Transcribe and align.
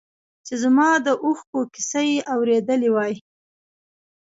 چې 0.45 0.53
زما 0.63 0.89
د 1.05 1.07
اوښکو 1.25 1.59
کیسه 1.73 2.01
یې 2.09 2.17
اورېدی 2.33 2.89
وای. 2.95 3.13